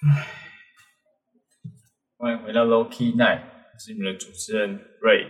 [0.00, 0.28] 哎
[2.18, 5.28] 欢迎回到 Low Key Night，我是你们的主持人 Ray。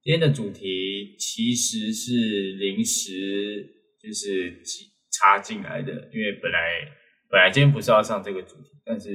[0.00, 4.62] 今天的主题其实是临时就是
[5.10, 6.90] 插进来的，因为本来
[7.28, 9.10] 本来今天不是要上这个主题，但是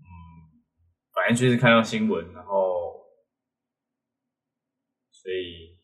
[0.00, 0.04] 嗯，
[1.14, 3.06] 反正就是看到新闻，然后
[5.12, 5.78] 所以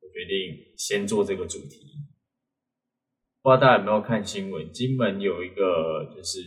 [0.00, 1.92] 我决定先做这个主题。
[3.42, 4.72] 不知道大家有没有看新闻？
[4.72, 6.38] 金门有一个就是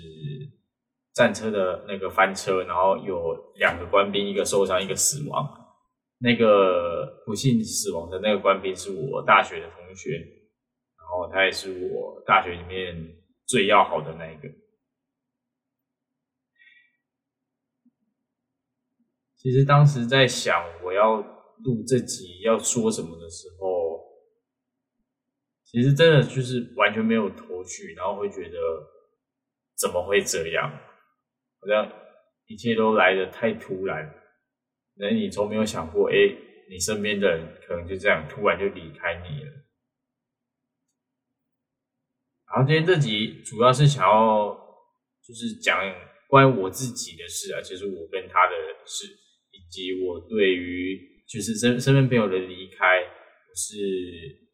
[1.14, 5.46] 战车的那个翻车，然后有两个官兵，一个受伤，一个死亡。
[6.20, 10.18] 那个不幸死亡的那个官兵是我大学的同学，
[10.98, 12.96] 然后他也是我大学里面
[13.46, 14.48] 最要好的那一个。
[19.36, 23.85] 其实当时在想我要录这集要说什么的时候，
[25.66, 28.58] 其实真的就是完全没有头绪，然后会觉得
[29.78, 30.72] 怎么会这样？
[31.60, 31.92] 好像
[32.46, 34.14] 一切都来的太突然。
[34.98, 36.16] 那你从没有想过，哎，
[36.70, 39.52] 你身边的人可能就这样突然就离开你了。
[42.48, 44.56] 然后今天这集主要是想要
[45.28, 45.82] 就是讲
[46.30, 48.54] 关于我自己的事啊，就是我跟他的
[48.86, 49.08] 事，
[49.52, 54.45] 以及我对于就是身身边朋友的离开，我是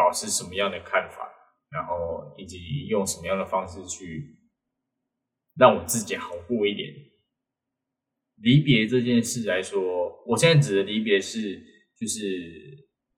[0.00, 1.28] 保持什么样的看法，
[1.70, 4.34] 然后以及用什么样的方式去
[5.58, 6.88] 让我自己好过一点。
[8.36, 11.62] 离别这件事来说，我现在指的离别是，
[11.98, 12.18] 就是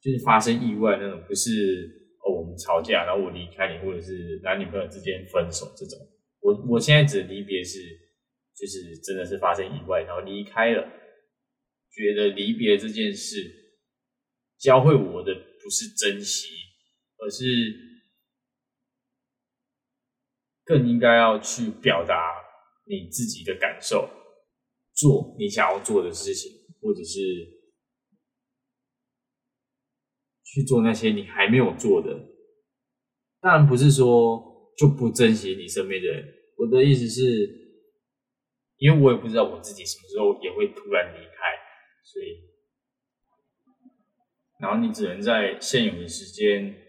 [0.00, 5.96] 就是发生意外那种，不是哦我们吵架，然后我离开你，或者是男女朋友之间分手这种。
[6.40, 7.78] 我我现在指的离别是，
[8.58, 10.82] 就是真的是发生意外，然后离开了。
[11.94, 13.36] 觉得离别这件事
[14.58, 16.48] 教会我的不是珍惜，
[17.22, 17.44] 而是
[20.64, 22.16] 更应该要去表达
[22.84, 24.10] 你自己的感受。
[24.94, 27.18] 做你想要做的事情，或者是
[30.44, 32.28] 去做那些你还没有做的。
[33.40, 36.28] 当然不是说就不珍惜你身边的人。
[36.58, 37.48] 我的意思是，
[38.76, 41.32] 因为我也不知道我自己什么时候也会突然离开，
[42.04, 42.50] 所以，
[44.60, 46.81] 然后你只能在现有的时间，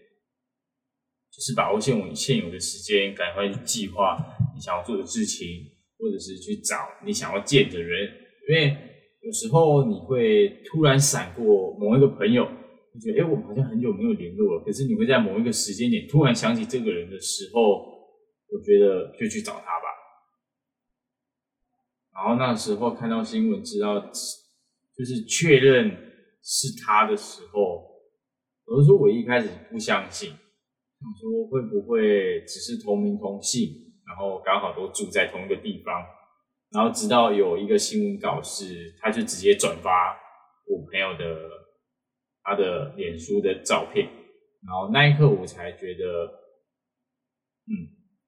[1.34, 4.16] 就是把握现有现有的时间，赶快去计划
[4.54, 5.72] 你想要做的事情。
[5.96, 8.10] 或者是去找你想要见的人，
[8.46, 8.76] 因为
[9.22, 12.46] 有时候你会突然闪过某一个朋友，
[12.92, 14.64] 你觉得哎，我们好像很久没有联络了。
[14.66, 17.60] 可是你会在某一个时间点突然想起这个人的时候，
[18.50, 19.86] 我觉得就去找他吧。
[22.12, 25.88] 然后那时候看到新闻，知道就是确认
[26.42, 27.82] 是他的时候，
[28.66, 30.32] 我是说我一开始不相信，
[31.04, 33.84] 想说会不会只是同名同姓。
[34.06, 36.04] 然后刚好都住在同一个地方，
[36.70, 40.14] 然后直到有一个新闻稿是，他就直接转发
[40.68, 41.48] 我朋友的
[42.42, 46.26] 他的脸书的照片，然后那一刻我才觉得，
[47.64, 47.72] 嗯，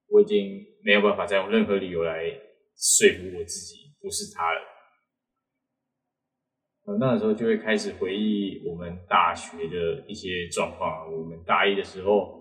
[0.08, 2.24] 我已经没有办法再用任何理由来
[2.74, 4.60] 说服我自己不是他了。
[6.98, 12.35] 那个时候就会开始回忆我们大学的一些状况，我们大一的时候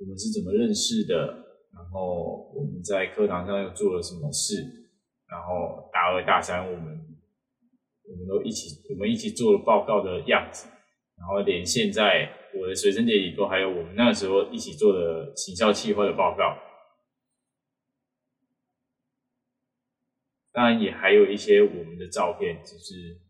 [0.00, 1.46] 我们是怎么认识的。
[1.72, 4.88] 然后我们在课堂上又做了什么事？
[5.28, 7.16] 然后大二大三我们
[8.02, 10.66] 我们都一起我们一起做了报告的样子，
[11.16, 12.28] 然后连现在
[12.58, 16.58] 我的随身碟里都还有我们那时候一起做的行销计划的报告，
[20.50, 23.20] 当然也还有一些我们的照片，只是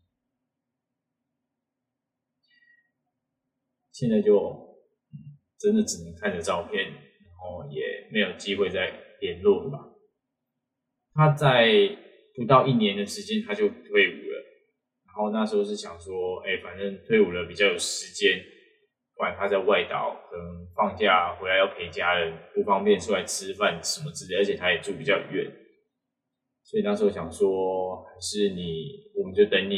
[3.91, 4.70] 现在就
[5.61, 6.85] 真的只能看着照片。
[6.85, 9.79] 然后，也没有机会再联络了吧？
[11.13, 11.67] 他在
[12.35, 14.45] 不到一年的时间他就退伍了，
[15.07, 18.39] 然后那时候是想说，哎，反正退伍了比较有时间，
[19.15, 25.51] 不然他在外岛可能放假回来要陪家人，不方便出来吃饭什么之类，而且他也住比较远，
[26.63, 29.75] 所以那时候想说，还是你，我们就等你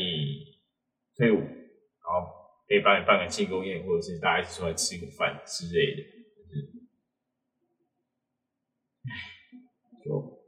[1.18, 6.02] 退伍，然后可以帮你办个庆功宴，或者是大家一起出来吃个饭之类的。
[10.04, 10.42] 就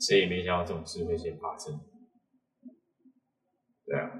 [0.00, 1.80] 谁也没想到这种事会先发生，
[3.86, 4.10] 对啊。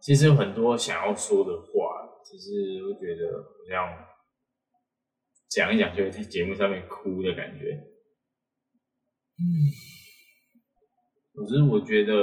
[0.00, 4.04] 其实有很多想要说的话，只是会觉得好像
[5.48, 7.72] 讲一讲就会在节目上面哭的感觉。
[9.38, 9.44] 嗯，
[11.34, 12.14] 可是我觉得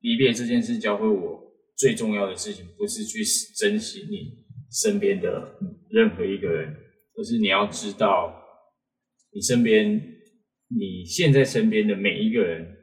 [0.00, 1.48] 离别这件事教会我。
[1.76, 3.24] 最重要的事情不是去
[3.56, 5.56] 珍惜你身边的
[5.88, 6.76] 任何一个人，
[7.16, 8.30] 而是你要知道，
[9.32, 9.90] 你身边
[10.68, 12.76] 你现在身边的每一个人，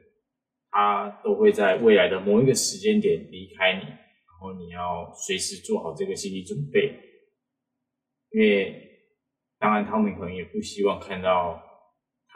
[0.72, 6.92] 他都会在未来的某一个时间点离开你，然后你要随时做好这个心理准备，
[8.32, 8.82] 因为
[9.60, 11.62] 当然他们可能也不希望看到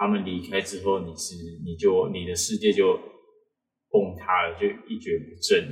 [0.02, 2.99] 他们离开之后，你是你就你的世界就
[3.88, 5.64] 崩塌了，就一蹶不振。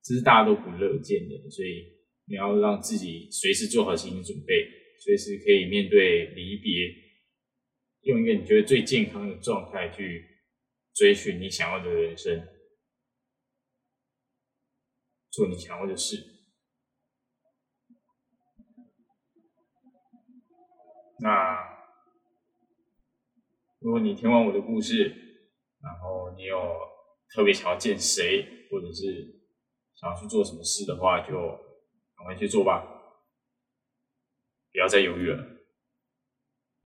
[0.00, 1.84] 这是大家都不乐见的，所以
[2.26, 4.54] 你要让自己随时做好心理准备，
[5.00, 6.70] 随时可以面对离别，
[8.02, 10.24] 用一个你觉得最健康的状态去
[10.94, 12.46] 追寻你想要的人生，
[15.32, 16.16] 做你想要的事。
[21.20, 21.76] 那
[23.88, 25.08] 如果你听完我的故事，
[25.82, 26.76] 然后你有
[27.34, 29.02] 特别想要见谁，或者是
[29.94, 31.32] 想要去做什么事的话，就
[32.14, 32.86] 赶快去做吧，
[34.70, 35.42] 不要再犹豫了。